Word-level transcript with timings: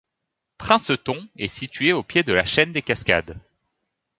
Princeton 0.57 1.27
est 1.37 1.47
situé 1.47 1.93
au 1.93 2.01
pied 2.01 2.23
de 2.23 2.33
la 2.33 2.43
chaîne 2.43 2.73
des 2.73 2.81
Cascades. 2.81 3.37